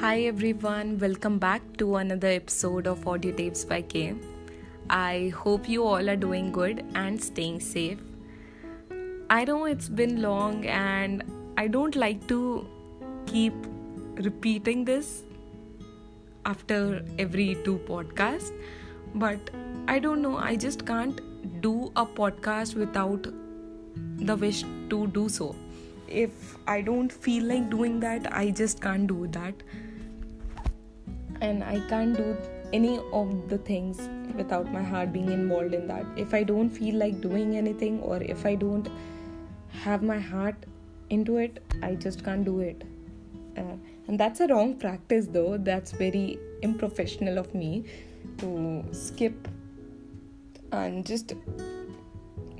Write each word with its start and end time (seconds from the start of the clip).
Hi 0.00 0.22
everyone, 0.22 0.98
welcome 0.98 1.38
back 1.38 1.60
to 1.76 1.96
another 1.96 2.28
episode 2.28 2.86
of 2.86 3.06
Audio 3.06 3.32
Tapes 3.32 3.66
by 3.66 3.82
K. 3.82 4.14
I 4.88 5.30
hope 5.36 5.68
you 5.68 5.84
all 5.84 6.08
are 6.08 6.16
doing 6.16 6.50
good 6.52 6.82
and 6.94 7.22
staying 7.22 7.60
safe. 7.60 7.98
I 9.28 9.44
know 9.44 9.66
it's 9.66 9.90
been 9.90 10.22
long 10.22 10.64
and 10.64 11.22
I 11.58 11.66
don't 11.66 11.96
like 11.96 12.26
to 12.28 12.66
keep 13.26 13.52
repeating 14.14 14.86
this 14.86 15.24
after 16.46 17.04
every 17.18 17.58
two 17.62 17.76
podcasts, 17.86 18.52
but 19.14 19.50
I 19.86 19.98
don't 19.98 20.22
know, 20.22 20.38
I 20.38 20.56
just 20.56 20.86
can't 20.86 21.20
do 21.60 21.92
a 21.94 22.06
podcast 22.06 22.74
without 22.74 23.26
the 24.16 24.34
wish 24.34 24.64
to 24.88 25.08
do 25.08 25.28
so. 25.28 25.54
If 26.08 26.56
I 26.66 26.80
don't 26.80 27.12
feel 27.12 27.44
like 27.44 27.68
doing 27.68 28.00
that, 28.00 28.34
I 28.34 28.50
just 28.50 28.80
can't 28.80 29.06
do 29.06 29.26
that. 29.32 29.62
And 31.40 31.64
I 31.64 31.80
can't 31.88 32.16
do 32.16 32.36
any 32.72 32.98
of 33.12 33.48
the 33.48 33.58
things 33.58 34.08
without 34.34 34.72
my 34.72 34.82
heart 34.82 35.12
being 35.12 35.30
involved 35.32 35.74
in 35.74 35.86
that. 35.88 36.06
If 36.16 36.34
I 36.34 36.42
don't 36.42 36.70
feel 36.70 36.96
like 36.96 37.20
doing 37.20 37.56
anything 37.56 38.00
or 38.00 38.22
if 38.22 38.46
I 38.46 38.54
don't 38.54 38.88
have 39.82 40.02
my 40.02 40.18
heart 40.18 40.66
into 41.08 41.38
it, 41.38 41.62
I 41.82 41.94
just 41.94 42.24
can't 42.24 42.44
do 42.44 42.60
it. 42.60 42.84
Uh, 43.56 43.76
and 44.06 44.18
that's 44.18 44.40
a 44.40 44.46
wrong 44.46 44.74
practice, 44.76 45.26
though. 45.26 45.56
That's 45.58 45.92
very 45.92 46.38
unprofessional 46.62 47.38
of 47.38 47.54
me 47.54 47.84
to 48.38 48.84
skip 48.92 49.48
and 50.72 51.04
just 51.04 51.34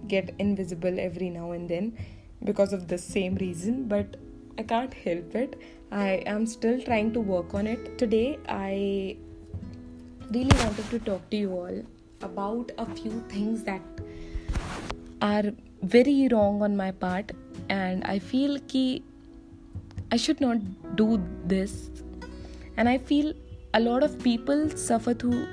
get 0.09 0.35
invisible 0.39 0.99
every 0.99 1.31
now 1.31 1.53
and 1.53 1.69
then 1.69 1.97
because 2.45 2.73
of 2.73 2.89
the 2.89 2.99
same 2.99 3.37
reason, 3.37 3.87
but 3.87 4.17
I 4.59 4.63
can't 4.63 4.93
help 4.93 5.35
it. 5.35 5.61
I 5.93 6.23
am 6.25 6.47
still 6.47 6.81
trying 6.81 7.13
to 7.15 7.21
work 7.21 7.53
on 7.53 7.67
it. 7.67 7.99
Today, 7.99 8.39
I 8.49 9.17
really 10.31 10.57
wanted 10.59 10.89
to 10.91 10.99
talk 11.01 11.29
to 11.31 11.37
you 11.37 11.51
all 11.53 11.83
about 12.23 12.71
a 12.79 12.87
few 12.95 13.25
things 13.29 13.65
that 13.65 13.83
are 15.21 15.51
very 15.83 16.29
wrong 16.31 16.63
on 16.63 16.77
my 16.77 16.93
part, 16.93 17.33
and 17.69 18.05
I 18.05 18.21
feel 18.21 18.59
ki 18.69 19.03
I 20.13 20.17
should 20.17 20.41
not 20.41 20.59
do 20.97 21.21
this, 21.45 21.91
and 22.77 22.89
I 22.89 22.99
feel 22.99 23.33
a 23.75 23.81
lot 23.81 24.05
of 24.05 24.17
people 24.23 24.69
suffer 24.71 25.15
through 25.15 25.47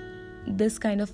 this 0.46 0.78
kind 0.78 1.02
of 1.02 1.12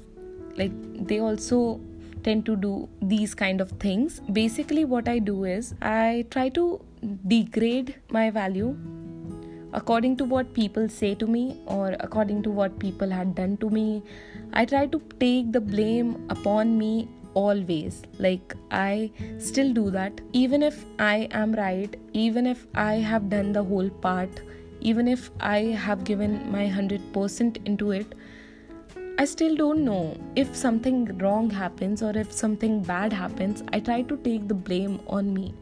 like 0.58 0.71
they 1.08 1.19
also 1.19 1.80
tend 2.23 2.45
to 2.45 2.55
do 2.55 2.87
these 3.02 3.33
kind 3.35 3.59
of 3.59 3.71
things 3.83 4.21
basically 4.31 4.85
what 4.85 5.09
i 5.09 5.17
do 5.19 5.43
is 5.43 5.73
i 5.81 6.25
try 6.30 6.47
to 6.47 6.80
degrade 7.27 7.95
my 8.09 8.30
value 8.30 8.77
according 9.73 10.16
to 10.17 10.25
what 10.33 10.53
people 10.53 10.88
say 10.88 11.13
to 11.16 11.27
me 11.27 11.43
or 11.66 11.95
according 11.99 12.41
to 12.43 12.52
what 12.52 12.77
people 12.79 13.09
had 13.09 13.33
done 13.35 13.57
to 13.57 13.69
me 13.69 14.03
i 14.53 14.65
try 14.65 14.85
to 14.85 15.02
take 15.19 15.52
the 15.52 15.61
blame 15.61 16.15
upon 16.30 16.77
me 16.77 17.07
always 17.33 18.03
like 18.19 18.55
i 18.71 19.11
still 19.38 19.73
do 19.73 19.89
that 19.89 20.21
even 20.33 20.61
if 20.61 20.85
i 20.99 21.27
am 21.43 21.53
right 21.53 21.95
even 22.13 22.45
if 22.45 22.67
i 22.75 22.93
have 23.11 23.30
done 23.30 23.52
the 23.52 23.63
whole 23.71 23.89
part 24.07 24.43
even 24.81 25.07
if 25.07 25.31
i 25.39 25.59
have 25.87 26.03
given 26.03 26.37
my 26.52 26.65
100% 26.67 27.65
into 27.65 27.91
it 27.91 28.15
I 29.15 29.25
still 29.25 29.55
don't 29.55 29.85
know 29.85 30.17
if 30.35 30.55
something 30.55 31.17
wrong 31.19 31.47
happens 31.47 32.02
or 32.02 32.17
if 32.17 32.31
something 32.31 32.81
bad 32.81 33.13
happens. 33.13 33.63
I 33.71 33.80
try 33.80 34.02
to 34.02 34.17
take 34.17 34.47
the 34.47 34.55
blame 34.55 34.99
on 35.05 35.31
me. 35.35 35.53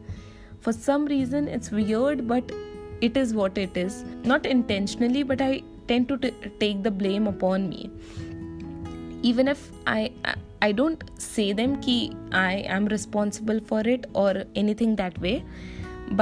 For 0.60 0.72
some 0.72 1.04
reason, 1.04 1.48
it's 1.48 1.70
weird, 1.70 2.26
but 2.26 2.50
it 3.08 3.16
is 3.16 3.34
what 3.34 3.58
it 3.58 3.76
is. 3.76 4.04
Not 4.24 4.46
intentionally, 4.46 5.22
but 5.22 5.40
I 5.40 5.62
tend 5.88 6.08
to 6.08 6.16
t- 6.16 6.32
take 6.60 6.82
the 6.82 6.90
blame 6.90 7.26
upon 7.26 7.68
me. 7.68 7.90
Even 9.22 9.48
if 9.48 9.70
I 9.86 10.12
I 10.66 10.70
don't 10.80 11.02
say 11.18 11.52
them 11.60 11.80
ki 11.86 11.96
I 12.40 12.52
am 12.76 12.86
responsible 12.92 13.60
for 13.70 13.80
it 13.94 14.06
or 14.14 14.44
anything 14.54 14.94
that 15.02 15.20
way, 15.20 15.44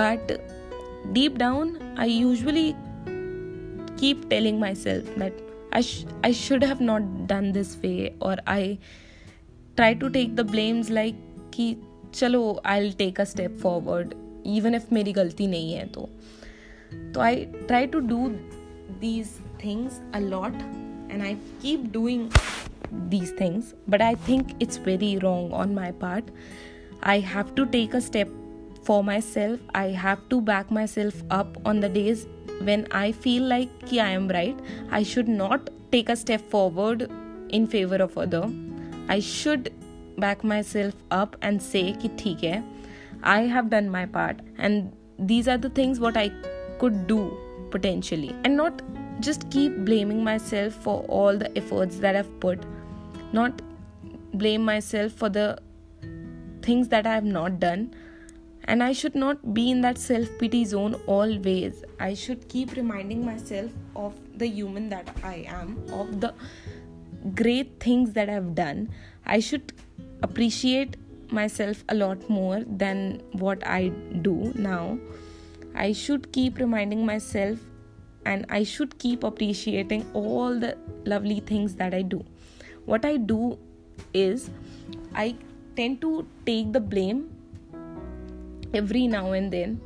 but 0.01 0.33
deep 1.13 1.39
down, 1.39 1.77
I 1.97 2.07
usually 2.07 2.75
keep 3.99 4.29
telling 4.31 4.59
myself 4.59 5.15
that 5.17 5.33
I, 5.73 5.83
sh- 5.83 6.07
I 6.25 6.33
should 6.33 6.63
have 6.65 6.81
not 6.81 7.27
done 7.27 7.53
this 7.53 7.77
way 7.83 8.15
or 8.21 8.37
I 8.47 8.79
try 9.77 9.93
to 9.95 10.11
take 10.11 10.37
the 10.37 10.45
blames 10.45 10.91
like 10.91 11.15
कि 11.53 11.77
चलो 12.13 12.61
I'll 12.65 12.93
take 12.93 13.19
a 13.19 13.27
step 13.27 13.59
forward 13.59 14.15
even 14.45 14.75
if 14.75 14.91
मेरी 14.93 15.13
गलती 15.13 15.47
नहीं 15.47 15.73
है 15.75 15.87
तो 15.97 16.09
तो 17.15 17.21
I 17.21 17.49
try 17.69 17.87
to 17.87 18.01
do 18.01 18.39
these 19.01 19.41
things 19.59 20.01
a 20.15 20.21
lot 20.21 20.53
and 21.11 21.23
I 21.23 21.37
keep 21.61 21.93
doing 21.93 22.33
these 23.09 23.31
things 23.33 23.75
but 23.89 24.03
I 24.03 24.15
think 24.15 24.55
it's 24.61 24.77
very 24.77 25.19
wrong 25.19 25.53
on 25.53 25.75
my 25.75 25.93
part. 25.93 26.25
I 27.03 27.19
have 27.21 27.55
to 27.55 27.67
take 27.67 27.95
a 27.95 28.01
step 28.01 28.29
for 28.83 29.03
myself. 29.05 29.61
I 29.75 29.89
have 29.89 30.29
to 30.29 30.41
back 30.41 30.71
myself 30.71 31.23
up 31.31 31.57
on 31.65 31.81
the 31.81 31.89
days 31.89 32.27
when 32.63 32.87
I 32.91 33.13
feel 33.13 33.43
like 33.43 33.87
ki 33.87 34.01
I 34.01 34.11
am 34.11 34.29
right, 34.29 34.59
I 34.91 35.03
should 35.03 35.29
not 35.29 35.71
take 35.93 36.09
a 36.09 36.17
step 36.17 36.41
forward 36.51 37.11
in 37.49 37.67
favor 37.67 37.97
of 37.97 38.17
other. 38.19 38.49
I 39.09 39.21
should 39.21 39.73
back 40.19 40.45
myself 40.45 40.95
up 41.11 41.37
and 41.41 41.63
say 41.63 41.85
ki 41.93 42.11
theek 42.23 42.47
hai, 42.49 42.63
I 43.23 43.41
have 43.57 43.71
done 43.71 43.91
my 43.91 44.07
part. 44.07 44.41
And 44.59 44.93
these 45.19 45.49
are 45.49 45.59
the 45.59 45.71
things 45.71 46.01
what 46.01 46.17
I 46.17 46.31
could 46.81 47.07
do 47.07 47.21
potentially 47.71 48.35
and 48.45 48.57
not 48.57 48.83
just 49.21 49.49
keep 49.51 49.77
blaming 49.89 50.23
myself 50.25 50.73
for 50.73 51.01
all 51.21 51.37
the 51.37 51.57
efforts 51.57 51.99
that 51.99 52.17
I've 52.17 52.41
put, 52.41 52.63
not 53.33 53.63
blame 54.35 54.65
myself 54.65 55.13
for 55.13 55.29
the 55.29 55.59
things 56.63 56.89
that 56.89 57.07
I 57.07 57.15
have 57.15 57.25
not 57.25 57.61
done 57.61 57.95
and 58.65 58.83
I 58.83 58.93
should 58.93 59.15
not 59.15 59.55
be 59.55 59.71
in 59.71 59.81
that 59.83 59.99
self 59.99 60.29
pity 60.39 60.65
zone 60.65 60.95
always. 61.07 61.83
I 61.99 62.15
should 62.15 62.49
keep 62.49 62.77
reminding 62.77 63.25
myself 63.25 63.71
of 63.97 64.15
the 64.37 64.47
human 64.47 64.89
that 64.91 65.09
I 65.23 65.45
am, 65.49 65.77
of 65.93 66.21
the 66.21 66.35
great 67.35 67.81
things 67.81 68.13
that 68.13 68.29
I've 68.29 68.55
done. 68.55 68.91
I 69.27 69.41
should 69.41 69.73
appreciate 70.23 70.97
myself 71.33 71.85
a 71.89 71.95
lot 71.95 72.29
more 72.29 72.63
than 72.67 73.23
what 73.33 73.67
I 73.67 73.89
do 74.23 74.53
now. 74.55 74.99
I 75.75 75.93
should 75.93 76.33
keep 76.33 76.59
reminding 76.59 77.05
myself 77.07 77.59
and 78.27 78.47
I 78.49 78.65
should 78.65 78.99
keep 78.99 79.25
appreciating 79.25 80.07
all 80.13 80.59
the 80.59 80.77
lovely 81.05 81.41
things 81.41 81.75
that 81.77 81.95
I 81.95 82.03
do. 82.03 82.25
What 82.85 83.05
I 83.05 83.17
do 83.17 83.59
is 84.13 84.51
I 85.15 85.37
tend 85.77 86.01
to 86.01 86.27
take 86.45 86.73
the 86.73 86.81
blame 86.81 87.31
every 88.75 89.07
now 89.07 89.33
and 89.33 89.53
then 89.53 89.81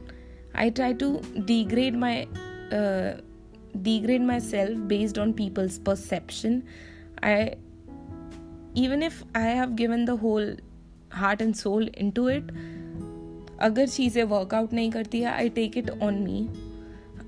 i 0.55 0.69
try 0.71 0.93
to 0.93 1.21
degrade 1.51 1.95
my 1.95 2.27
uh, 2.73 3.15
degrade 3.83 4.23
myself 4.23 4.71
based 4.87 5.19
on 5.19 5.33
people's 5.33 5.79
perception 5.79 6.63
i 7.23 7.55
even 8.75 9.03
if 9.03 9.23
i 9.35 9.47
have 9.61 9.75
given 9.77 10.05
the 10.05 10.17
whole 10.17 10.55
heart 11.11 11.41
and 11.41 11.57
soul 11.57 11.89
into 12.05 12.29
it 12.29 12.51
अगर 13.65 13.89
चीज़ें 13.89 14.23
workout 14.23 14.73
नहीं 14.73 14.91
करती 14.91 15.21
है 15.21 15.33
I 15.33 15.49
take 15.59 15.79
it 15.79 15.91
on 15.91 16.23
me 16.23 16.49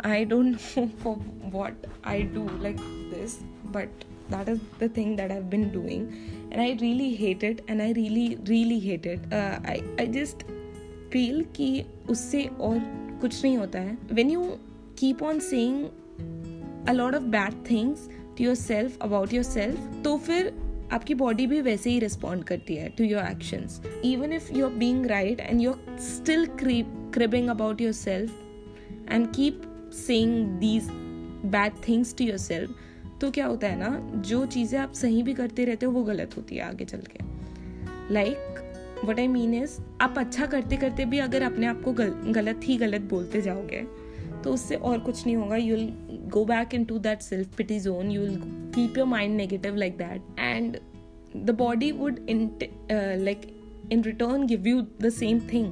I 0.04 0.24
don't 0.24 0.56
know 0.78 0.86
for 1.02 1.16
what 1.52 1.86
I 2.06 2.22
do 2.34 2.48
like 2.62 2.76
this 3.14 3.38
but 3.72 4.04
is 4.48 4.60
the 4.78 4.88
thing 4.88 5.10
that 5.16 5.30
i've 5.30 5.48
been 5.50 5.70
doing. 5.72 6.00
And 6.52 6.60
i 6.60 6.76
really 6.80 7.14
hate 7.14 7.42
it 7.42 7.60
and 7.68 7.82
i 7.82 7.92
really 7.92 8.38
really 8.48 8.78
hate 8.80 9.06
it. 9.06 9.20
Uh, 9.32 9.58
I, 9.64 9.82
I 9.98 10.06
just 10.06 10.42
feel 11.12 11.44
कि 11.56 11.84
उससे 12.10 12.42
और 12.60 12.78
कुछ 13.20 13.42
नहीं 13.44 13.56
होता 13.58 13.78
है. 13.78 13.96
When 14.12 14.30
you 14.30 14.42
keep 14.98 15.22
on 15.22 15.38
saying 15.38 15.84
a 16.88 16.92
lot 16.92 17.14
of 17.14 17.22
bad 17.22 17.54
things 17.70 18.08
to 18.38 18.44
yourself 18.54 18.98
about 19.02 19.32
yourself 19.44 20.02
तो 20.04 20.16
फिर 20.18 20.52
आपकी 20.92 21.14
बॉडी 21.14 21.46
भी 21.46 21.60
वैसे 21.60 21.90
ही 21.90 21.98
रिस्पॉन्ड 21.98 22.44
करती 22.44 22.74
है 22.74 22.88
to 22.88 23.04
your 23.04 23.22
actions 23.22 23.80
even 24.04 24.32
if 24.32 24.52
you 24.54 24.66
are 24.66 24.72
being 24.72 25.06
right 25.06 25.40
and 25.40 25.60
you 25.60 25.70
are 25.70 25.98
still 26.00 26.46
cribbing 26.58 27.48
about 27.48 27.80
yourself 27.92 29.10
and 29.10 29.26
keep 29.34 29.62
saying 29.94 30.46
these 30.58 30.88
bad 31.52 31.72
things 31.88 32.14
to 32.18 32.24
yourself 32.38 32.74
तो 33.20 33.30
क्या 33.30 33.46
होता 33.46 33.68
है 33.68 33.78
ना 33.78 34.22
जो 34.28 34.44
चीज़ें 34.46 34.78
आप 34.80 34.92
सही 34.92 35.22
भी 35.22 35.34
करते 35.34 35.64
रहते 35.64 35.86
हो 35.86 35.92
वो 35.92 36.02
गलत 36.04 36.36
होती 36.36 36.56
है 36.56 36.62
आगे 36.62 36.84
चल 36.84 37.02
के. 37.12 37.24
Like 38.14 39.02
what 39.04 39.18
I 39.18 39.28
mean 39.28 39.54
is 39.54 39.78
आप 40.00 40.14
अच्छा 40.18 40.46
करते 40.46 40.76
करते 40.76 41.04
भी 41.04 41.18
अगर 41.18 41.42
अपने 41.42 41.66
आप 41.66 41.82
को 41.82 41.92
गल, 41.92 42.10
गलत 42.26 42.60
ही 42.64 42.76
गलत 42.76 43.00
बोलते 43.00 43.42
जाओगे 43.42 43.82
तो 44.44 44.52
उससे 44.52 44.74
और 44.74 44.98
कुछ 44.98 45.24
नहीं 45.26 45.36
होगा. 45.36 45.56
You 45.56 45.76
will 45.76 45.92
go 46.28 46.44
back 46.44 46.74
into 46.84 46.98
that 46.98 47.20
self 47.20 47.56
pity 47.56 47.80
zone 47.80 48.10
you 48.10 48.20
will 48.20 48.38
keep 48.75 48.97
your 48.97 49.07
mind 49.07 49.35
negative 49.37 49.75
like 49.75 49.97
that 49.97 50.39
and 50.39 50.77
the 51.45 51.55
body 51.57 51.91
would 51.91 52.25
in 52.29 52.49
like 52.91 53.49
in 53.93 54.03
return 54.03 54.43
give 54.47 54.67
you 54.67 54.81
the 54.99 55.09
same 55.11 55.39
thing 55.47 55.65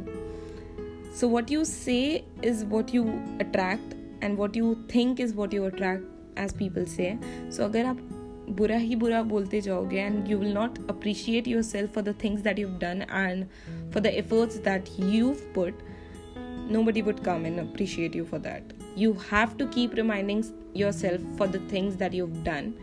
so 1.20 1.28
what 1.34 1.52
you 1.54 1.64
say 1.66 2.24
is 2.44 2.66
what 2.74 2.94
you 2.96 3.06
attract 3.40 3.96
and 4.24 4.38
what 4.38 4.58
you 4.58 4.74
think 4.96 5.20
is 5.22 5.34
what 5.36 5.54
you 5.54 5.64
attract 5.64 6.40
as 6.40 6.54
people 6.58 6.86
से 6.86 7.14
सो 7.52 7.64
अगर 7.64 7.86
आप 7.86 7.98
बुरा 8.58 8.78
ही 8.78 8.96
बुरा 8.96 9.22
बोलते 9.24 9.62
जाओगे 9.62 10.00
and 10.00 10.28
you 10.30 10.38
will 10.38 10.54
not 10.54 10.80
appreciate 10.90 11.48
your 11.48 11.62
self 11.64 11.94
for 11.96 12.04
the 12.04 12.16
things 12.24 12.42
that 12.44 12.60
you 12.60 12.68
done 12.82 13.06
and 13.12 13.46
for 13.94 14.02
the 14.02 14.06
efforts 14.06 14.58
that 14.66 14.90
you 15.14 15.34
put 15.56 15.88
nobody 16.72 17.02
would 17.02 17.22
come 17.24 17.46
and 17.46 17.60
appreciate 17.60 18.16
you 18.16 18.26
for 18.26 18.40
that. 18.42 18.73
You 18.95 19.15
have 19.31 19.57
to 19.59 19.67
keep 19.69 19.95
reminding 19.95 20.45
yourself 20.73 21.21
for 21.37 21.47
the 21.47 21.61
things 21.61 21.97
that 21.97 22.13
you've 22.13 22.45
done. 22.45 22.75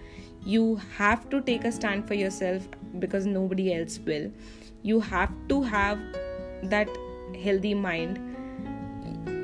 You 0.43 0.81
have 0.97 1.29
to 1.29 1.41
take 1.41 1.65
a 1.65 1.71
stand 1.71 2.07
for 2.07 2.15
yourself 2.15 2.67
because 2.99 3.25
nobody 3.25 3.73
else 3.73 3.99
will. 3.99 4.31
You 4.81 4.99
have 4.99 5.31
to 5.49 5.61
have 5.61 5.99
that 6.63 6.89
healthy 7.43 7.73
mind 7.73 8.19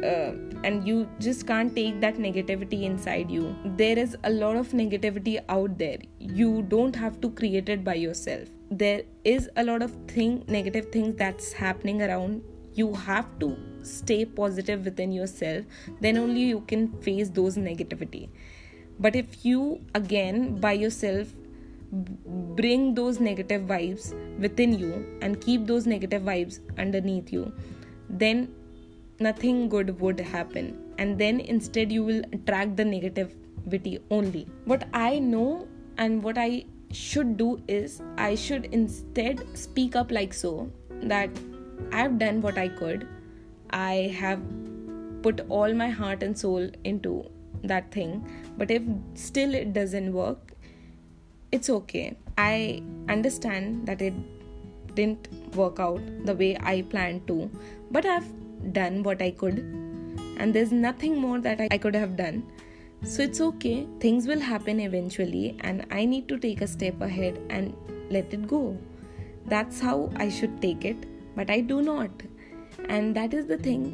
uh, 0.03 0.31
and 0.63 0.87
you 0.87 1.07
just 1.19 1.47
can't 1.47 1.75
take 1.75 1.99
that 2.01 2.15
negativity 2.15 2.83
inside 2.83 3.31
you 3.31 3.55
there 3.77 3.97
is 3.97 4.15
a 4.23 4.29
lot 4.29 4.55
of 4.55 4.69
negativity 4.69 5.39
out 5.49 5.77
there 5.77 5.97
you 6.19 6.61
don't 6.63 6.95
have 6.95 7.19
to 7.21 7.29
create 7.31 7.69
it 7.69 7.83
by 7.83 7.93
yourself 7.93 8.49
there 8.69 9.01
is 9.23 9.49
a 9.55 9.63
lot 9.63 9.81
of 9.81 9.95
thing 10.07 10.43
negative 10.47 10.91
things 10.91 11.15
that's 11.15 11.51
happening 11.53 12.01
around 12.01 12.41
you 12.73 12.93
have 12.93 13.27
to 13.39 13.55
stay 13.87 14.25
positive 14.25 14.85
within 14.85 15.11
yourself 15.11 15.65
then 16.01 16.17
only 16.17 16.41
you 16.41 16.61
can 16.61 16.87
face 17.01 17.29
those 17.29 17.57
negativity. 17.57 18.29
But 18.99 19.15
if 19.15 19.45
you 19.45 19.81
again 19.95 20.59
by 20.59 20.73
yourself 20.73 21.27
bring 21.91 22.93
those 22.95 23.19
negative 23.19 23.61
vibes 23.61 24.13
within 24.39 24.77
you 24.77 25.05
and 25.21 25.39
keep 25.39 25.65
those 25.65 25.87
negative 25.87 26.21
vibes 26.23 26.59
underneath 26.77 27.31
you 27.31 27.51
then 28.09 28.53
nothing 29.19 29.69
good 29.69 29.99
would 29.99 30.19
happen. 30.19 30.77
And 30.97 31.17
then 31.17 31.39
instead 31.39 31.91
you 31.91 32.03
will 32.03 32.23
attract 32.33 32.75
the 32.75 32.83
negativity 32.83 34.01
only. 34.11 34.47
What 34.65 34.87
i 34.93 35.19
know 35.19 35.67
and 35.97 36.23
what 36.23 36.37
i 36.37 36.65
should 36.91 37.35
do 37.37 37.61
is 37.67 38.01
i 38.17 38.33
should 38.35 38.65
instead 38.65 39.45
speak 39.57 39.95
up 39.95 40.11
like 40.11 40.33
so 40.33 40.71
that 41.03 41.29
i've 41.91 42.17
done 42.17 42.41
what 42.41 42.57
i 42.57 42.67
could 42.67 43.07
i 43.71 44.15
have 44.19 44.41
put 45.21 45.41
all 45.49 45.73
my 45.73 45.89
heart 45.89 46.23
and 46.23 46.37
soul 46.37 46.69
into 46.83 47.25
that 47.63 47.91
thing 47.91 48.25
but 48.57 48.71
if 48.71 48.81
still 49.13 49.53
it 49.53 49.73
doesn't 49.73 50.13
work 50.13 50.53
it's 51.51 51.69
okay 51.69 52.15
i 52.37 52.81
understand 53.09 53.85
that 53.87 54.01
it 54.01 54.13
didn't 54.95 55.27
work 55.55 55.79
out 55.79 56.01
the 56.25 56.35
way 56.35 56.57
i 56.61 56.81
planned 56.81 57.25
to 57.27 57.49
but 57.91 58.05
i've 58.05 58.27
done 58.73 59.03
what 59.03 59.21
I 59.21 59.31
could, 59.31 59.59
and 60.37 60.53
there's 60.53 60.71
nothing 60.71 61.17
more 61.17 61.39
that 61.39 61.61
I 61.71 61.77
could 61.77 61.95
have 61.95 62.15
done. 62.15 62.43
So 63.03 63.21
it's 63.21 63.39
okay, 63.41 63.87
things 63.99 64.27
will 64.27 64.39
happen 64.39 64.79
eventually, 64.79 65.57
and 65.61 65.85
I 65.91 66.05
need 66.05 66.27
to 66.29 66.37
take 66.37 66.61
a 66.61 66.67
step 66.67 67.01
ahead 67.01 67.39
and 67.49 67.75
let 68.09 68.33
it 68.33 68.47
go. 68.47 68.77
That's 69.45 69.79
how 69.79 70.11
I 70.15 70.29
should 70.29 70.61
take 70.61 70.83
it, 70.85 70.97
but 71.35 71.49
I 71.49 71.61
do 71.61 71.81
not 71.81 72.09
And 72.88 73.16
that 73.16 73.34
is 73.34 73.46
the 73.46 73.58
thing 73.58 73.84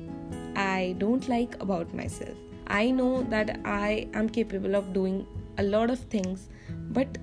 I 0.56 0.94
don't 0.98 1.28
like 1.28 1.56
about 1.60 1.94
myself. 1.94 2.36
I 2.66 2.90
know 2.90 3.22
that 3.30 3.60
I 3.64 4.08
am 4.14 4.28
capable 4.28 4.75
of 4.75 4.92
doing 4.92 5.26
a 5.58 5.62
lot 5.62 5.90
of 5.90 6.00
things, 6.14 6.48
but 6.92 7.19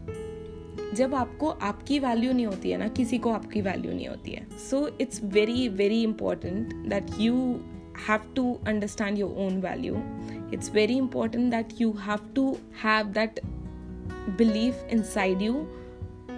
जब 0.96 1.13
आपको 1.16 1.50
आपकी 1.68 1.98
value 2.00 2.31
नहीं 2.34 2.46
होती 2.46 2.69
है 2.72 2.78
ना 2.78 2.88
किसी 2.98 3.18
को 3.19 3.31
आपकी 3.31 3.62
वैल्यू 3.62 3.92
नहीं 3.92 4.07
होती 4.07 4.31
है 4.31 4.46
so 4.69 4.88
it's 5.02 5.22
very 5.34 5.68
very 5.81 6.02
important 6.04 6.74
that 6.90 7.12
you 7.19 7.34
have 8.07 8.31
to 8.36 8.54
understand 8.68 9.18
your 9.18 9.36
own 9.46 9.60
value 9.62 10.02
it's 10.54 10.72
very 10.74 10.98
important 10.98 11.50
that 11.52 11.81
you 11.81 11.92
have 12.06 12.31
to 12.36 12.46
have 12.84 13.12
that 13.19 13.40
belief 14.38 14.75
inside 14.90 15.42
you 15.42 15.68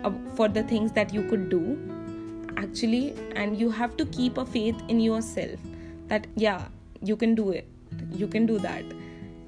uh, 0.03 0.11
for 0.35 0.47
the 0.47 0.63
things 0.63 0.91
that 0.91 1.13
you 1.13 1.23
could 1.23 1.49
do 1.49 1.77
actually 2.62 3.14
and 3.34 3.58
you 3.58 3.70
have 3.70 3.96
to 3.96 4.06
keep 4.16 4.38
a 4.38 4.44
faith 4.56 4.82
in 4.88 5.00
yourself 5.00 5.60
that 6.08 6.26
yeah 6.36 6.68
you 7.02 7.16
can 7.16 7.34
do 7.34 7.50
it 7.50 7.66
you 8.22 8.28
can 8.36 8.46
do 8.54 8.58
that 8.68 8.98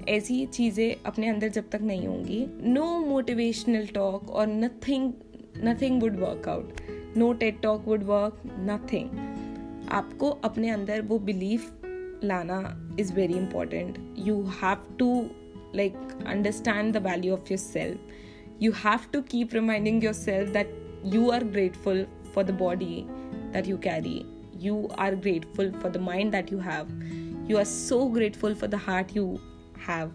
ऐसी 0.09 0.45
चीज़ें 0.45 1.03
अपने 1.05 1.27
अंदर 1.29 1.49
जब 1.49 1.69
तक 1.71 1.81
नहीं 1.81 2.07
होंगी 2.07 2.45
no 2.63 2.85
motivational 3.05 3.85
talk 3.93 4.29
और 4.29 4.47
nothing 4.47 5.11
nothing 5.65 6.01
would 6.01 6.19
work 6.19 6.49
out 6.49 6.81
no 7.17 7.31
TED 7.43 7.61
talk 7.61 7.87
would 7.87 8.03
work 8.09 8.41
nothing 8.69 9.89
आपको 9.99 10.29
अपने 10.49 10.69
अंदर 10.69 11.01
वो 11.11 11.19
बिलीफ 11.29 11.71
लाना 12.23 12.59
is 12.99 13.13
very 13.13 13.33
important 13.37 13.97
you 14.27 14.41
have 14.61 14.85
to 14.99 15.09
like 15.75 15.95
understand 16.25 16.95
the 16.95 16.99
value 17.05 17.33
of 17.33 17.49
yourself 17.49 17.97
you 18.59 18.71
have 18.81 19.07
to 19.15 19.21
keep 19.31 19.53
reminding 19.53 20.01
yourself 20.01 20.51
that 20.53 20.67
you 21.15 21.31
are 21.31 21.41
grateful 21.55 22.05
for 22.35 22.43
the 22.43 22.53
body 22.53 23.07
that 23.53 23.65
you 23.65 23.77
carry. 23.89 24.25
You 24.59 24.89
are 24.97 25.15
grateful 25.15 25.71
for 25.81 25.89
the 25.89 25.99
mind 25.99 26.33
that 26.33 26.51
you 26.51 26.59
have. 26.59 26.89
You 27.47 27.57
are 27.57 27.65
so 27.65 28.07
grateful 28.09 28.53
for 28.53 28.67
the 28.67 28.77
heart 28.77 29.15
you 29.15 29.39
have. 29.79 30.11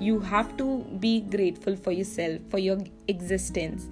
You 0.00 0.18
have 0.20 0.56
to 0.56 0.84
be 1.00 1.20
grateful 1.20 1.76
for 1.76 1.92
yourself 1.92 2.40
for 2.50 2.58
your 2.58 2.78
existence. 3.08 3.88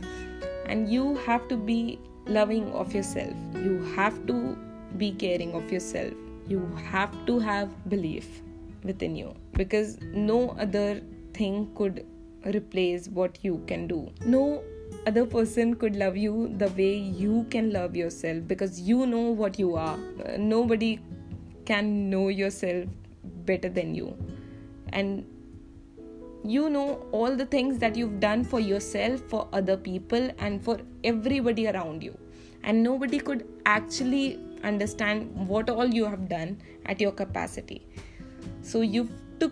And 0.66 0.92
you 0.92 1.16
have 1.26 1.46
to 1.48 1.56
be 1.56 1.98
loving 2.26 2.72
of 2.72 2.94
yourself. 2.94 3.34
You 3.54 3.78
have 3.96 4.26
to 4.26 4.58
be 4.96 5.12
caring 5.12 5.54
of 5.54 5.70
yourself. 5.70 6.12
You 6.48 6.66
have 6.90 7.14
to 7.26 7.38
have 7.38 7.70
belief 7.88 8.42
within 8.82 9.14
you. 9.14 9.34
Because 9.52 9.98
no 10.00 10.50
other 10.66 11.00
thing 11.34 11.70
could 11.76 12.04
replace 12.46 13.08
what 13.08 13.38
you 13.42 13.62
can 13.66 13.86
do. 13.86 14.10
No 14.24 14.62
other 15.06 15.24
person 15.24 15.74
could 15.74 15.96
love 15.96 16.16
you 16.16 16.52
the 16.58 16.68
way 16.68 16.94
you 16.96 17.46
can 17.50 17.72
love 17.72 17.96
yourself 17.96 18.46
because 18.46 18.80
you 18.80 19.06
know 19.06 19.30
what 19.42 19.58
you 19.58 19.74
are 19.76 19.96
nobody 20.38 20.98
can 21.64 22.10
know 22.10 22.28
yourself 22.28 22.86
better 23.44 23.68
than 23.68 23.94
you 23.94 24.16
and 24.92 25.24
you 26.44 26.70
know 26.70 27.06
all 27.12 27.36
the 27.36 27.46
things 27.46 27.78
that 27.78 27.96
you've 27.96 28.18
done 28.18 28.44
for 28.44 28.60
yourself, 28.60 29.20
for 29.28 29.48
other 29.52 29.76
people, 29.76 30.30
and 30.38 30.62
for 30.62 30.78
everybody 31.04 31.68
around 31.68 32.02
you. 32.02 32.16
And 32.62 32.82
nobody 32.82 33.18
could 33.18 33.46
actually 33.66 34.38
understand 34.64 35.48
what 35.48 35.68
all 35.68 35.86
you 35.86 36.04
have 36.06 36.28
done 36.28 36.60
at 36.86 37.00
your 37.00 37.12
capacity. 37.12 37.86
So 38.62 38.80
you've 38.80 39.10
to 39.40 39.48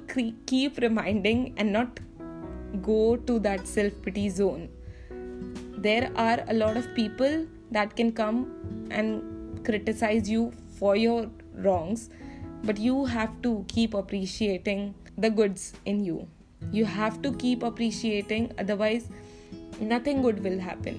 keep 0.46 0.78
reminding 0.78 1.54
and 1.56 1.72
not 1.72 2.00
go 2.82 3.16
to 3.16 3.38
that 3.40 3.66
self 3.66 3.92
pity 4.02 4.28
zone. 4.28 4.68
There 5.80 6.10
are 6.16 6.44
a 6.48 6.54
lot 6.54 6.76
of 6.76 6.92
people 6.94 7.46
that 7.70 7.94
can 7.94 8.10
come 8.10 8.38
and 8.90 9.64
criticize 9.64 10.28
you 10.28 10.50
for 10.78 10.96
your 10.96 11.30
wrongs, 11.54 12.10
but 12.64 12.78
you 12.78 13.04
have 13.04 13.40
to 13.42 13.64
keep 13.68 13.94
appreciating 13.94 14.96
the 15.16 15.30
goods 15.30 15.74
in 15.84 16.04
you. 16.04 16.26
You 16.72 16.84
have 16.84 17.22
to 17.22 17.32
keep 17.34 17.62
appreciating, 17.62 18.50
otherwise, 18.58 19.08
nothing 19.80 20.20
good 20.20 20.42
will 20.42 20.58
happen. 20.58 20.98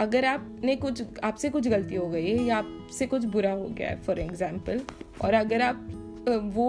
अगर 0.00 0.24
आपने 0.24 0.76
कुछ 0.76 1.02
आपसे 1.24 1.48
कुछ 1.50 1.68
गलती 1.68 1.94
हो 1.94 2.08
गई 2.08 2.26
है 2.26 2.44
या 2.44 2.56
आपसे 2.58 3.06
कुछ 3.06 3.24
बुरा 3.36 3.52
हो 3.52 3.68
गया 3.68 3.88
है 3.88 4.00
फॉर 4.02 4.18
एग्ज़ाम्पल 4.20 4.80
और 5.24 5.34
अगर 5.34 5.62
आप 5.62 5.88
वो 6.54 6.68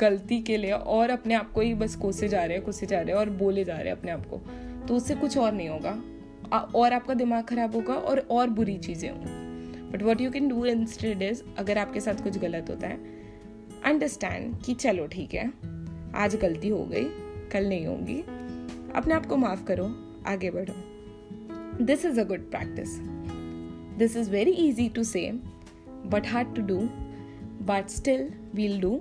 गलती 0.00 0.42
के 0.42 0.56
लिए 0.56 0.72
और 0.72 1.10
अपने 1.10 1.34
आप 1.34 1.52
को 1.52 1.60
ही 1.60 1.74
बस 1.74 1.96
कोसे 1.96 2.28
जा 2.28 2.44
रहे 2.44 2.56
हैं 2.56 2.64
कोसे 2.66 2.86
जा 2.86 3.00
रहे 3.00 3.14
हैं 3.14 3.20
और 3.20 3.30
बोले 3.42 3.64
जा 3.64 3.76
रहे 3.76 3.84
हैं 3.84 3.96
अपने 3.98 4.10
आप 4.10 4.26
को 4.30 4.40
तो 4.88 4.96
उससे 4.96 5.14
कुछ 5.14 5.38
और 5.38 5.52
नहीं 5.52 5.68
होगा 5.68 5.98
और 6.52 6.92
आपका 6.92 7.14
दिमाग 7.14 7.44
खराब 7.44 7.74
होगा 7.74 7.94
और 7.94 8.18
और 8.30 8.50
बुरी 8.50 8.76
चीज़ें 8.78 9.10
होंगी। 9.10 9.90
But 9.90 10.02
what 10.02 10.20
you 10.20 10.30
can 10.30 10.48
do 10.48 10.64
instead 10.66 11.22
is 11.22 11.42
अगर 11.58 11.78
आपके 11.78 12.00
साथ 12.00 12.22
कुछ 12.24 12.38
गलत 12.38 12.70
होता 12.70 12.86
है 12.86 13.16
अंडरस्टैंड 13.84 14.54
कि 14.64 14.74
चलो 14.74 15.06
ठीक 15.06 15.34
है, 15.34 15.50
आज 16.14 16.36
गलती 16.36 16.68
हो 16.68 16.84
गई, 16.84 17.04
कल 17.52 17.68
नहीं 17.68 17.86
होगी, 17.86 18.20
अपने 18.96 19.14
आप 19.14 19.26
को 19.26 19.36
माफ़ 19.36 19.64
करो, 19.64 19.84
आगे 20.26 20.50
बढ़ो। 20.50 21.84
This 21.84 22.04
is 22.04 22.20
a 22.20 22.24
good 22.24 22.50
practice 22.50 22.98
this 23.98 24.16
is 24.16 24.30
very 24.30 24.52
easy 24.66 24.88
to 24.88 25.04
say 25.04 25.30
but 26.06 26.26
hard 26.26 26.54
to 26.56 26.62
do 26.62 26.80
but 27.66 27.88
still 27.90 28.28
we'll 28.54 28.80
do 28.80 29.00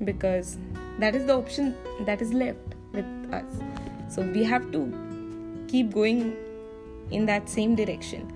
because 0.00 0.48
that 1.02 1.14
is 1.14 1.22
the 1.28 1.34
option 1.34 1.68
that 2.08 2.22
is 2.24 2.32
left 2.40 2.74
with 2.96 3.30
us. 3.36 3.54
So 4.14 4.24
we 4.34 4.42
have 4.44 4.66
to 4.72 4.82
keep 5.68 5.94
going 5.94 6.20
in 7.10 7.26
that 7.26 7.48
same 7.48 7.74
direction. 7.74 8.32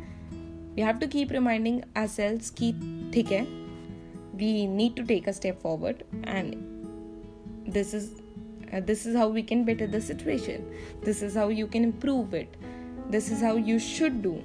We 0.77 0.83
have 0.83 1.01
to 1.01 1.09
keep 1.09 1.31
reminding 1.31 1.85
ourselves 1.97 2.51
Keep, 2.51 2.77
theek 3.11 3.47
we 4.41 4.67
need 4.67 4.97
to 4.97 5.05
take 5.05 5.27
a 5.27 5.33
step 5.33 5.61
forward 5.61 6.05
and 6.25 6.57
this 7.67 7.93
is 7.93 8.23
uh, 8.73 8.81
this 8.81 9.05
is 9.05 9.17
how 9.17 9.29
we 9.29 9.43
can 9.43 9.65
better 9.65 9.87
the 9.87 10.01
situation. 10.01 10.65
This 11.03 11.23
is 11.23 11.35
how 11.35 11.49
you 11.49 11.67
can 11.67 11.83
improve 11.85 12.35
it. 12.35 12.57
This 13.09 13.31
is 13.31 13.41
how 13.41 13.57
you 13.57 13.79
should 13.79 14.23
do 14.23 14.43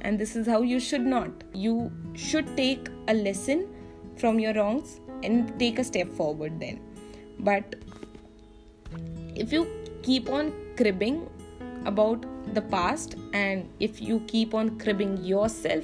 and 0.00 0.18
this 0.18 0.34
is 0.34 0.46
how 0.46 0.62
you 0.62 0.80
should 0.80 1.06
not. 1.06 1.30
You 1.52 1.92
should 2.14 2.56
take 2.56 2.88
a 3.08 3.14
lesson 3.14 3.68
from 4.16 4.40
your 4.40 4.54
wrongs 4.54 5.00
and 5.22 5.58
take 5.58 5.78
a 5.78 5.84
step 5.84 6.08
forward 6.12 6.58
then. 6.58 6.80
But 7.38 7.76
if 9.34 9.52
you 9.52 9.66
keep 10.02 10.28
on 10.28 10.52
cribbing 10.76 11.28
about 11.86 12.24
the 12.53 12.61
past 12.61 13.15
and 13.33 13.69
if 13.79 14.01
you 14.01 14.19
keep 14.27 14.53
on 14.53 14.77
cribbing 14.79 15.17
yourself 15.23 15.83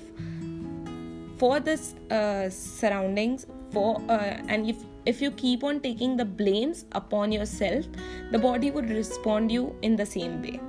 for 1.38 1.60
the 1.60 1.80
uh, 2.12 2.50
surroundings 2.50 3.46
for 3.72 4.02
uh, 4.10 4.38
and 4.48 4.70
if 4.70 4.78
if 5.06 5.22
you 5.22 5.32
keep 5.32 5.64
on 5.64 5.80
taking 5.80 6.16
the 6.18 6.26
blames 6.26 6.86
upon 6.92 7.32
yourself 7.32 7.86
the 8.32 8.40
body 8.40 8.70
would 8.72 8.90
respond 8.90 9.52
you 9.52 9.76
in 9.82 9.96
the 9.96 10.06
same 10.06 10.42
way 10.42 10.60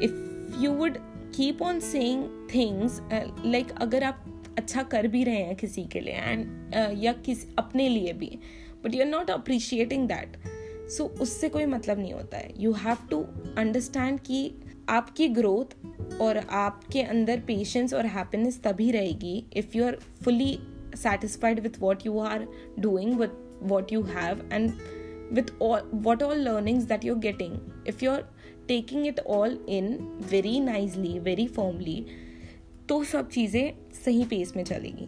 if 0.00 0.10
you 0.58 0.72
would 0.72 1.00
keep 1.32 1.62
on 1.62 1.80
saying 1.80 2.28
things 2.48 3.00
uh, 3.12 3.26
like 3.44 3.72
अगर 3.80 4.04
आप 4.04 4.24
अच्छा 4.58 4.82
कर 4.82 5.06
भी 5.08 5.22
रहे 5.24 5.42
हैं 5.42 5.56
किसी 5.56 5.84
के 5.92 6.00
लिए 6.00 6.14
एंड 6.14 6.46
uh, 6.74 7.04
या 7.04 7.12
किस 7.26 7.46
अपने 7.58 7.88
लिए 7.88 8.12
भी 8.12 8.38
but 8.84 8.94
you 8.94 9.00
are 9.00 9.06
not 9.06 9.30
appreciating 9.30 10.08
that 10.08 10.36
so 10.89 11.03
so, 11.03 11.21
उससे 11.21 11.49
कोई 11.49 11.65
मतलब 11.65 11.99
नहीं 11.99 12.13
होता 12.13 12.37
है। 12.37 12.53
यू 12.57 12.71
हैव 12.73 12.97
टू 13.09 13.21
अंडरस्टैंड 13.57 14.19
कि 14.19 14.51
आपकी 14.89 15.27
ग्रोथ 15.27 15.75
और 16.21 16.37
आपके 16.37 17.01
अंदर 17.01 17.39
पेशेंस 17.39 17.93
और 17.93 18.05
हैप्पीनेस 18.05 18.59
तभी 18.63 18.91
रहेगी 18.91 19.45
if 19.53 19.77
you 19.77 19.85
are 19.85 19.97
fully 20.23 20.57
satisfied 20.95 21.59
with 21.59 21.79
what 21.79 22.05
you 22.05 22.19
are 22.19 22.47
doing 22.79 23.19
with 23.19 23.29
what 23.63 23.93
you 23.93 24.01
have 24.01 24.49
and 24.53 24.71
with 25.33 25.51
all 25.61 25.89
what 25.93 26.23
all 26.23 26.37
learnings 26.39 26.83
that 26.83 27.05
you 27.05 27.13
are 27.15 27.19
getting 27.19 27.57
if 27.87 28.05
you 28.05 28.11
are 28.11 28.25
taking 28.67 29.07
it 29.07 29.19
all 29.19 29.59
in 29.69 29.97
very 30.31 30.59
nicely 30.59 31.17
very 31.19 31.47
formally 31.47 32.05
तो 32.89 33.03
सब 33.03 33.29
चीज़ें 33.29 33.73
सही 34.05 34.23
pace 34.25 34.55
में 34.55 34.63
चलेगी। 34.63 35.07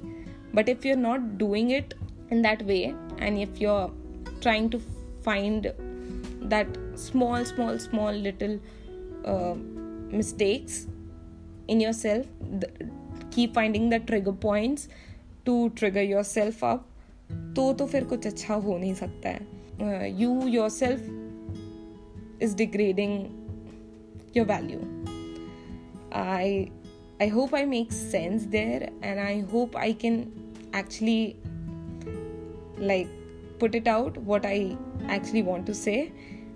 But 0.55 0.69
if 0.69 0.87
you 0.87 0.93
are 0.93 0.99
not 0.99 1.19
doing 1.39 1.71
it 1.71 1.93
in 2.31 2.41
that 2.41 2.63
way 2.63 2.79
and 3.21 3.37
if 3.39 3.57
you 3.59 3.69
are 3.69 4.39
trying 4.41 4.71
to 4.71 4.79
find 5.29 5.71
that 6.53 6.77
small 7.05 7.45
small 7.45 7.79
small 7.79 8.21
little 8.27 8.59
uh, 9.25 9.55
mistakes 10.11 10.87
in 11.67 11.79
yourself 11.79 12.25
the, 12.59 12.69
keep 13.31 13.53
finding 13.53 13.89
the 13.89 13.99
trigger 14.11 14.33
points 14.47 14.87
to 15.45 15.69
trigger 15.81 16.05
yourself 16.13 16.63
up 16.73 16.85
तो 17.55 17.71
तो 17.73 17.85
फिर 17.87 18.03
कुछ 18.05 18.25
अच्छा 18.27 18.53
हो 18.55 18.77
नहीं 18.77 18.93
सकता 18.95 19.29
है 19.29 20.11
you 20.19 20.47
yourself 20.69 22.41
is 22.43 22.55
degrading 22.57 23.17
your 24.37 24.45
value 24.47 24.79
I 26.19 26.53
I 27.21 27.27
hope 27.29 27.55
I 27.55 27.65
make 27.65 27.91
sense 27.91 28.41
there 28.55 28.83
and 29.03 29.19
I 29.19 29.39
hope 29.53 29.75
I 29.77 29.93
can 30.03 30.19
actually 30.75 31.21
like 32.87 33.16
put 33.59 33.75
it 33.75 33.87
out 33.87 34.17
what 34.17 34.45
I 34.45 34.77
actually 35.07 35.43
want 35.43 35.65
to 35.67 35.73
say 35.73 36.11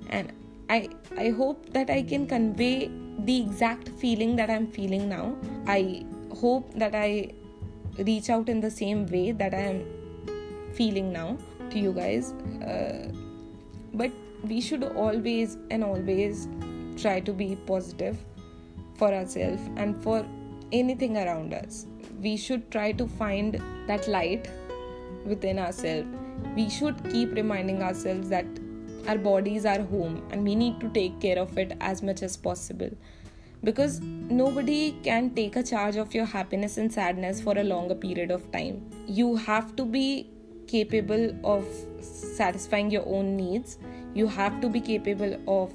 and 0.09 0.31
I 0.69 0.89
I 1.17 1.29
hope 1.29 1.69
that 1.73 1.89
I 1.89 2.01
can 2.01 2.27
convey 2.27 2.89
the 3.25 3.37
exact 3.41 3.89
feeling 3.89 4.35
that 4.37 4.49
I'm 4.49 4.67
feeling 4.67 5.09
now. 5.09 5.35
I 5.67 6.05
hope 6.41 6.73
that 6.75 6.95
I 6.95 7.31
reach 7.97 8.29
out 8.29 8.49
in 8.49 8.61
the 8.61 8.71
same 8.71 9.05
way 9.07 9.31
that 9.31 9.53
I 9.53 9.63
am 9.71 9.85
feeling 10.73 11.11
now 11.11 11.37
to 11.71 11.79
you 11.79 11.91
guys. 11.91 12.31
Uh, 12.65 13.11
but 13.93 14.11
we 14.43 14.61
should 14.61 14.83
always 14.83 15.57
and 15.69 15.83
always 15.83 16.47
try 16.97 17.19
to 17.19 17.33
be 17.33 17.55
positive 17.67 18.17
for 18.95 19.13
ourselves 19.13 19.61
and 19.75 20.01
for 20.03 20.25
anything 20.71 21.17
around 21.17 21.53
us. 21.53 21.85
We 22.21 22.37
should 22.37 22.71
try 22.71 22.91
to 22.93 23.07
find 23.07 23.61
that 23.87 24.07
light 24.07 24.49
within 25.25 25.59
ourselves 25.59 26.07
We 26.54 26.68
should 26.68 27.02
keep 27.10 27.34
reminding 27.34 27.82
ourselves 27.82 28.28
that 28.30 28.46
our 29.06 29.18
body 29.18 29.56
is 29.56 29.64
our 29.64 29.82
home 29.82 30.22
and 30.30 30.42
we 30.44 30.54
need 30.54 30.80
to 30.80 30.88
take 30.90 31.20
care 31.20 31.38
of 31.38 31.56
it 31.58 31.76
as 31.80 32.02
much 32.02 32.22
as 32.22 32.36
possible. 32.36 32.90
Because 33.64 34.00
nobody 34.00 34.92
can 35.02 35.30
take 35.30 35.56
a 35.56 35.62
charge 35.62 35.96
of 35.96 36.14
your 36.14 36.24
happiness 36.24 36.76
and 36.76 36.92
sadness 36.92 37.40
for 37.40 37.58
a 37.58 37.64
longer 37.64 37.94
period 37.94 38.30
of 38.30 38.50
time. 38.52 38.82
You 39.06 39.36
have 39.36 39.74
to 39.76 39.84
be 39.84 40.30
capable 40.66 41.34
of 41.44 41.66
satisfying 42.00 42.90
your 42.90 43.06
own 43.06 43.36
needs. 43.36 43.78
You 44.14 44.26
have 44.28 44.60
to 44.60 44.68
be 44.68 44.80
capable 44.80 45.36
of 45.48 45.72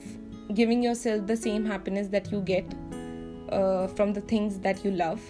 giving 0.53 0.83
yourself 0.83 1.27
the 1.27 1.37
same 1.37 1.65
happiness 1.65 2.07
that 2.09 2.31
you 2.31 2.41
get 2.41 2.65
uh, 3.49 3.87
from 3.87 4.13
the 4.13 4.21
things 4.21 4.59
that 4.59 4.83
you 4.85 4.91
love 4.91 5.21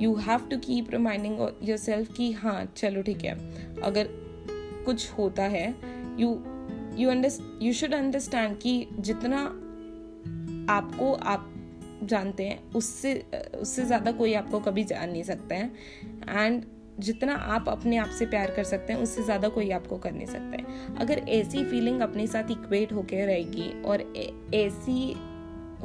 you 0.00 0.14
have 0.14 0.40
to 0.50 0.56
keep 0.58 0.90
reminding 0.90 1.40
your 1.68 1.76
self 1.76 2.12
कि 2.16 2.30
हाँ 2.32 2.64
चलो 2.76 3.02
ठीक 3.02 3.24
है 3.24 3.32
अगर 3.84 4.08
कुछ 4.85 5.11
होता 5.11 5.43
है 5.47 5.67
you 6.19 6.29
you 6.97 7.11
you 7.61 7.73
should 7.73 7.93
understand 7.93 8.57
कि 8.57 8.87
जितना 8.99 9.39
आपको 10.69 11.13
आप 11.13 11.49
जानते 12.03 12.43
हैं, 12.43 12.71
उससे 12.71 13.13
उससे 13.55 13.85
ज़्यादा 13.85 14.11
कोई 14.11 14.33
आपको 14.33 14.59
कभी 14.59 14.83
जान 14.83 15.09
नहीं 15.09 15.23
सकता 15.23 15.55
है। 15.55 15.71
एंड 16.29 16.63
जितना 16.99 17.35
आप 17.35 17.69
अपने 17.69 17.97
आप 17.97 18.09
से 18.09 18.25
प्यार 18.25 18.51
कर 18.55 18.63
सकते 18.63 18.93
हैं, 18.93 18.99
उससे 18.99 19.23
ज़्यादा 19.23 19.49
कोई 19.49 19.69
आपको 19.71 19.97
कर 19.97 20.11
नहीं 20.11 20.25
सकता 20.25 20.57
है। 20.57 20.95
अगर 20.97 21.19
ऐसी 21.29 21.63
फीलिंग 21.65 22.01
अपने 22.01 22.27
साथ 22.27 22.51
इक्वेट 22.51 22.93
होकर 22.93 23.25
रहेगी 23.25 23.69
और 23.85 24.01
ऐसी 24.55 25.13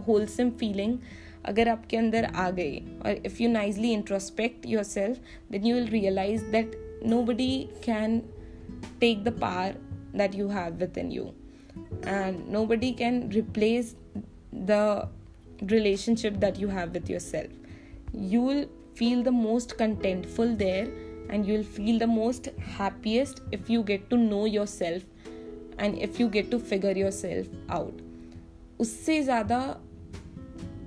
होलसम 0.08 0.50
फीलिंग 0.50 0.98
अगर 1.44 1.68
आपके 1.68 1.96
अंदर 1.96 2.24
आ 2.24 2.50
गई 2.50 2.78
और 3.04 3.22
if 3.26 3.42
you 3.42 3.48
nicely 3.48 3.92
introspect 3.92 4.66
yourself 4.84 5.18
then 5.52 5.66
you 5.66 5.74
will 5.74 5.86
realise 5.88 6.44
that 6.52 6.72
nobody 7.22 7.52
can 7.84 8.20
take 9.00 9.24
the 9.24 9.32
power 9.32 9.74
that 10.14 10.34
you 10.34 10.48
have 10.48 10.80
within 10.80 11.10
you 11.10 11.34
and 12.02 12.48
nobody 12.48 12.92
can 12.92 13.28
replace 13.30 13.94
the 14.52 15.08
relationship 15.62 16.40
that 16.40 16.58
you 16.58 16.68
have 16.68 16.92
with 16.94 17.08
yourself 17.10 17.46
you 18.12 18.40
will 18.40 18.66
feel 18.94 19.22
the 19.22 19.30
most 19.30 19.76
contentful 19.76 20.56
there 20.58 20.88
and 21.30 21.46
you 21.46 21.54
will 21.54 21.64
feel 21.78 21.98
the 21.98 22.06
most 22.06 22.48
happiest 22.78 23.40
if 23.52 23.68
you 23.70 23.82
get 23.82 24.08
to 24.10 24.16
know 24.16 24.44
yourself 24.44 25.02
and 25.78 25.98
if 25.98 26.18
you 26.18 26.28
get 26.28 26.50
to 26.50 26.58
figure 26.58 26.96
yourself 27.04 27.46
out 27.68 28.04
उससे 28.80 29.22
ज़्यादा 29.22 29.58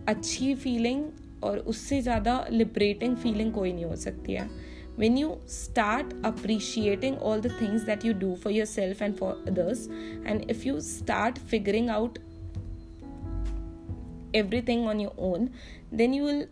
अच्छी 0.08 0.54
feeling 0.56 1.04
और 1.44 1.58
उससे 1.72 2.02
ज़्यादा 2.02 2.36
liberating 2.52 3.16
feeling 3.24 3.52
कोई 3.54 3.74
नहीं 3.74 3.86
हो 3.86 3.96
सकती 3.96 4.34
है 4.34 4.48
when 4.96 5.16
you 5.18 5.40
start 5.46 6.14
appreciating 6.24 7.18
all 7.18 7.40
the 7.40 7.50
things 7.50 7.86
that 7.86 8.04
you 8.04 8.14
do 8.14 8.36
for 8.36 8.52
yourself 8.52 9.02
and 9.02 9.18
for 9.18 9.38
others 9.48 9.88
and 10.26 10.50
if 10.50 10.66
you 10.66 10.82
start 10.82 11.38
figuring 11.38 11.90
out 11.90 12.20
everything 14.34 14.88
on 14.88 15.00
your 15.00 15.14
own 15.18 15.50
then 15.92 16.14
you 16.14 16.24
will 16.24 16.46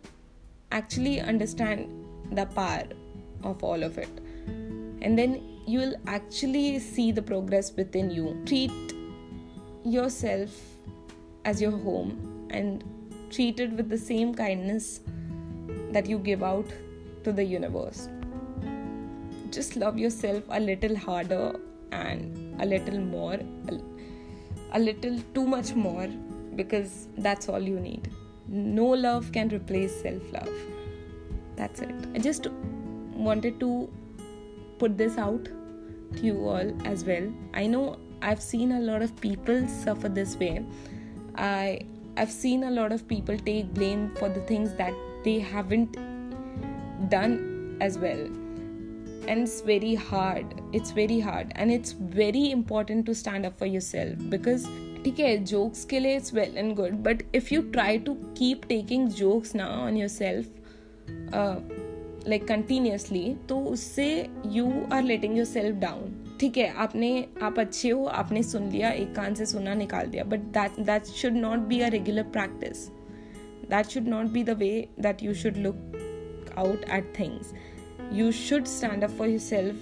actually 0.72 1.20
understand 1.20 1.88
the 2.32 2.46
power 2.46 2.84
of 3.42 3.62
all 3.64 3.82
of 3.82 3.98
it 3.98 4.20
and 5.02 5.18
then 5.18 5.42
you 5.66 5.78
will 5.78 5.94
actually 6.06 6.78
see 6.78 7.10
the 7.12 7.22
progress 7.22 7.72
within 7.76 8.10
you 8.10 8.42
treat 8.46 8.94
yourself 9.84 10.50
as 11.44 11.60
your 11.60 11.70
home 11.70 12.48
and 12.50 12.84
treat 13.30 13.60
it 13.60 13.72
with 13.72 13.88
the 13.88 13.98
same 13.98 14.34
kindness 14.34 15.00
that 15.92 16.06
you 16.06 16.18
give 16.18 16.42
out 16.42 16.66
to 17.24 17.32
the 17.32 17.44
universe. 17.44 18.08
Just 19.50 19.76
love 19.76 19.98
yourself 19.98 20.44
a 20.48 20.60
little 20.60 20.96
harder 20.96 21.58
and 21.92 22.60
a 22.60 22.66
little 22.66 23.00
more, 23.00 23.38
a, 24.72 24.78
little 24.78 25.18
too 25.34 25.46
much 25.46 25.74
more, 25.74 26.06
because 26.54 27.08
that's 27.18 27.48
all 27.48 27.60
you 27.60 27.80
need. 27.80 28.10
No 28.48 28.86
love 28.86 29.32
can 29.32 29.48
replace 29.48 30.00
self 30.02 30.32
love. 30.32 30.50
That's 31.56 31.80
it. 31.80 31.94
I 32.14 32.18
just 32.18 32.46
wanted 33.12 33.60
to 33.60 33.90
put 34.78 34.96
this 34.96 35.18
out 35.18 35.44
to 35.44 36.22
you 36.22 36.48
all 36.48 36.72
as 36.86 37.04
well. 37.04 37.32
I 37.54 37.66
know 37.66 37.98
I've 38.22 38.42
seen 38.42 38.72
a 38.72 38.80
lot 38.80 39.02
of 39.02 39.20
people 39.20 39.66
suffer 39.68 40.08
this 40.08 40.36
way. 40.36 40.64
I 41.36 41.80
I've 42.16 42.30
seen 42.30 42.64
a 42.64 42.70
lot 42.70 42.92
of 42.92 43.06
people 43.08 43.38
take 43.38 43.72
blame 43.72 44.14
for 44.16 44.28
the 44.28 44.40
things 44.42 44.74
that 44.74 44.92
they 45.24 45.38
haven't 45.38 45.96
done 47.08 47.76
as 47.80 47.98
well 47.98 48.28
And 49.27 49.41
it's 49.41 49.61
very 49.61 49.95
hard. 49.95 50.51
It's 50.71 50.91
very 50.91 51.19
hard. 51.19 51.53
And 51.55 51.71
it's 51.71 51.93
very 51.93 52.51
important 52.51 53.05
to 53.07 53.15
stand 53.15 53.45
up 53.45 53.57
for 53.57 53.65
yourself 53.67 54.27
because 54.29 54.67
ठीक 55.05 55.19
है 55.19 55.37
jokes 55.45 55.83
के 55.85 55.99
लिए 55.99 56.15
it's 56.15 56.33
well 56.33 56.57
and 56.57 56.73
good 56.75 56.93
but 57.03 57.21
if 57.35 57.51
you 57.53 57.61
try 57.71 57.97
to 58.05 58.13
keep 58.37 58.61
taking 58.69 59.07
jokes 59.17 59.55
ना 59.55 59.65
on 59.81 59.97
your 59.97 60.07
self 60.09 60.63
like 62.27 62.47
continuously 62.47 63.23
तो 63.49 63.59
उससे 63.71 64.07
you 64.51 64.71
are 64.93 65.03
letting 65.03 65.37
your 65.37 65.45
self 65.45 65.75
down 65.79 66.15
ठीक 66.39 66.57
है 66.57 66.67
आपने 66.83 67.09
आप 67.41 67.59
अच्छे 67.59 67.89
हो 67.89 68.05
आपने 68.21 68.43
सुन 68.43 68.69
लिया 68.69 68.89
एक 68.93 69.13
कान 69.15 69.35
से 69.35 69.45
सुना 69.45 69.73
निकाल 69.73 70.07
दिया 70.07 70.23
but 70.23 70.39
that 70.57 70.79
that 70.85 71.05
should 71.21 71.37
not 71.37 71.67
be 71.67 71.79
a 71.81 71.89
regular 71.89 72.23
practice 72.37 72.87
that 73.69 73.85
should 73.85 74.07
not 74.07 74.31
be 74.31 74.43
the 74.43 74.57
way 74.59 74.71
that 74.99 75.23
you 75.23 75.33
should 75.43 75.57
look 75.57 76.53
out 76.57 76.89
at 76.89 77.13
things 77.19 77.53
you 78.10 78.32
should 78.32 78.66
stand 78.66 79.04
up 79.04 79.10
for 79.12 79.26
yourself 79.26 79.76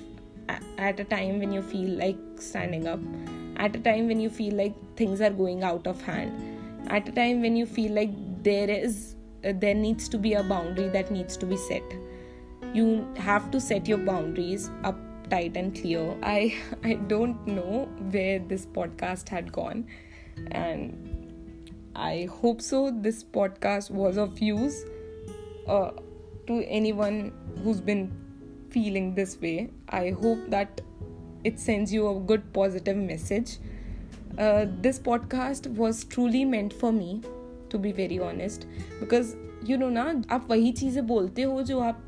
at 0.79 1.01
a 1.01 1.05
time 1.05 1.39
when 1.39 1.53
you 1.53 1.63
feel 1.63 1.91
like 1.99 2.19
standing 2.37 2.87
up. 2.87 3.01
At 3.57 3.75
a 3.75 3.81
time 3.81 4.07
when 4.07 4.21
you 4.21 4.31
feel 4.31 4.55
like 4.55 4.75
things 4.97 5.21
are 5.21 5.31
going 5.31 5.63
out 5.63 5.87
of 5.87 6.01
hand. 6.03 6.91
At 6.91 7.09
a 7.09 7.13
time 7.13 7.41
when 7.41 7.57
you 7.57 7.67
feel 7.67 7.93
like 7.93 8.11
there 8.43 8.71
is 8.71 9.17
uh, 9.45 9.53
there 9.55 9.75
needs 9.75 10.09
to 10.09 10.19
be 10.19 10.35
a 10.35 10.43
boundary 10.43 10.89
that 10.89 11.11
needs 11.11 11.37
to 11.39 11.47
be 11.47 11.57
set. 11.57 11.83
You 12.75 13.07
have 13.17 13.51
to 13.51 13.61
set 13.61 13.89
your 13.89 13.99
boundaries 13.99 14.71
up 14.85 14.97
tight 15.31 15.57
and 15.57 15.75
clear. 15.75 16.17
I 16.23 16.57
i 16.85 16.95
don't 16.95 17.47
know 17.47 17.89
where 18.11 18.39
this 18.39 18.67
podcast 18.67 19.29
had 19.29 19.53
gone 19.53 19.87
and 20.53 21.65
i 21.97 22.29
hope 22.31 22.63
so 22.63 22.91
this 22.91 23.25
podcast 23.25 23.91
was 23.91 24.17
of 24.17 24.39
use. 24.39 24.85
Uh, 25.67 25.91
to 26.48 26.64
anyone 26.68 27.32
who's 27.64 27.82
been 27.82 28.12
feeling 28.70 29.14
this 29.16 29.40
way 29.42 29.70
i 29.90 30.10
hope 30.10 30.40
that 30.50 30.82
it 31.44 31.60
sends 31.60 31.94
you 31.94 32.08
a 32.08 32.20
good 32.20 32.52
positive 32.54 32.98
message 32.98 33.58
uh, 34.38 34.66
this 34.82 35.00
podcast 35.00 35.68
was 35.68 36.04
truly 36.06 36.44
meant 36.46 36.74
for 36.74 36.92
me 36.92 37.22
to 37.70 37.78
be 37.78 37.92
very 37.92 38.20
honest 38.20 38.66
because 39.00 39.36
you 39.64 39.78
know 39.78 39.90
ना 39.90 40.04
आप 40.32 40.48
वही 40.50 40.72
चीज़ें 40.72 41.06
बोलते 41.08 41.42
हो 41.42 41.62
जो 41.64 41.80
आप 41.80 42.08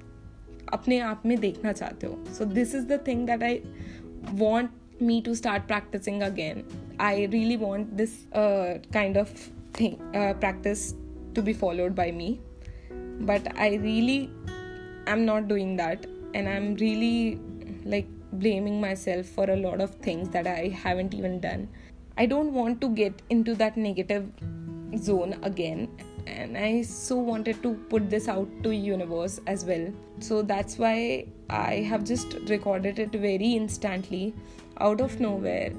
अपने 0.73 0.99
आप 0.99 1.23
में 1.25 1.39
देखना 1.39 1.71
चाहते 1.71 2.07
हो 2.07 2.33
so 2.37 2.45
this 2.45 2.75
is 2.75 2.83
the 2.85 3.03
thing 3.07 3.25
that 3.27 3.43
I 3.43 3.61
want 4.33 4.71
me 4.99 5.21
to 5.21 5.35
start 5.35 5.67
practicing 5.67 6.23
again. 6.23 6.65
I 6.99 7.27
really 7.31 7.57
want 7.57 7.97
this 7.97 8.25
uh, 8.33 8.79
kind 8.91 9.17
of 9.17 9.29
thing 9.73 10.01
uh, 10.13 10.33
practice 10.33 10.95
to 11.33 11.41
be 11.41 11.53
followed 11.53 11.95
by 11.95 12.11
me, 12.11 12.39
but 13.20 13.46
I 13.58 13.74
really 13.76 14.30
am 15.06 15.24
not 15.24 15.48
doing 15.48 15.76
that, 15.76 16.06
and 16.34 16.48
I'm 16.48 16.74
really 16.76 17.40
like 17.84 18.08
blaming 18.32 18.80
myself 18.80 19.26
for 19.26 19.50
a 19.50 19.56
lot 19.56 19.80
of 19.80 19.94
things 19.96 20.28
that 20.30 20.46
I 20.46 20.68
haven't 20.68 21.14
even 21.14 21.40
done. 21.40 21.68
I 22.16 22.26
don't 22.26 22.52
want 22.52 22.80
to 22.80 22.88
get 22.88 23.22
into 23.30 23.54
that 23.56 23.76
negative 23.76 24.30
zone 24.98 25.38
again. 25.42 25.88
And 26.26 26.56
i 26.56 26.82
so 26.82 27.16
wanted 27.16 27.62
to 27.62 27.74
put 27.88 28.08
this 28.10 28.28
out 28.28 28.48
to 28.62 28.74
universe 28.74 29.40
as 29.46 29.64
well. 29.64 29.86
So 30.20 30.42
that's 30.42 30.78
why 30.78 31.26
i 31.48 31.76
have 31.92 32.04
just 32.04 32.34
recorded 32.48 32.98
it 32.98 33.12
very 33.12 33.52
instantly 33.60 34.34
out 34.78 35.00
of 35.00 35.18
nowhere 35.18 35.72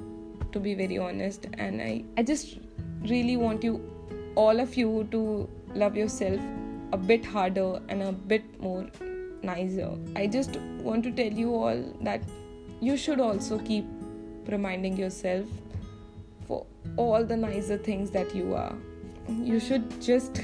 to 0.52 0.60
be 0.60 0.74
very 0.74 0.98
honest. 0.98 1.46
And 1.54 1.80
i 1.80 2.04
i 2.16 2.22
just 2.22 2.58
really 3.02 3.36
want 3.36 3.64
you 3.64 3.80
all 4.34 4.60
of 4.60 4.76
you 4.76 5.06
to 5.12 5.48
love 5.74 5.96
yourself 5.96 6.40
a 6.92 6.96
bit 6.96 7.24
harder 7.24 7.80
and 7.88 8.02
a 8.02 8.12
bit 8.12 8.60
more 8.60 8.86
nicer 9.42 9.90
i 10.16 10.26
just 10.26 10.56
want 10.88 11.02
to 11.02 11.10
tell 11.10 11.32
you 11.32 11.54
all 11.54 11.82
that 12.02 12.22
you 12.80 12.96
should 12.96 13.20
also 13.20 13.58
keep 13.58 13.84
reminding 14.48 14.96
yourself 14.96 15.46
for 16.46 16.66
all 16.96 17.24
the 17.24 17.36
nicer 17.36 17.78
things 17.78 18.10
that 18.10 18.34
you 18.34 18.54
are 18.54 18.74
you 19.28 19.58
should 19.60 20.00
just 20.00 20.42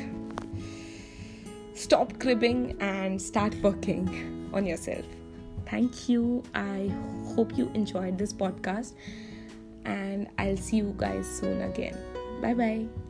stop 1.79 2.19
cribbing 2.19 2.77
and 2.81 3.21
start 3.21 3.55
working 3.63 4.51
on 4.53 4.67
yourself. 4.67 5.05
Thank 5.67 6.09
you. 6.09 6.43
I 6.55 6.93
hope 7.35 7.57
you 7.57 7.71
enjoyed 7.75 8.19
this 8.19 8.33
podcast, 8.33 8.95
and 9.85 10.29
I'll 10.39 10.57
see 10.57 10.79
you 10.79 10.95
guys 10.97 11.27
soon 11.27 11.63
again. 11.63 11.97
Bye 12.41 12.55
bye. 12.55 13.08